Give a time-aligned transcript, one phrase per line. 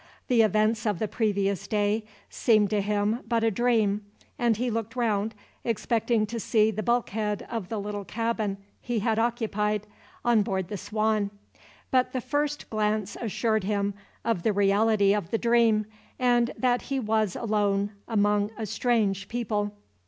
[0.29, 4.03] The events of the previous day seemed to him but a dream,
[4.39, 9.19] and he looked round, expecting to see the bulkhead of the little cabin he had
[9.19, 9.85] occupied,
[10.25, 11.29] on board the Swan.
[11.91, 13.93] But the first glance assured him
[14.25, 15.85] of the reality of the dream,
[16.17, 19.71] and that he was alone, among a strange people.